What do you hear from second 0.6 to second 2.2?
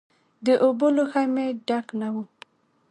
اوبو لوښی مې ډک نه و.